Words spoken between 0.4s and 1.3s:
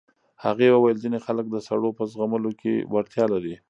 هغې وویل ځینې